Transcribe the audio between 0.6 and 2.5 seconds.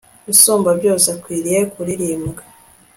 byose akwiriye kuririmbwa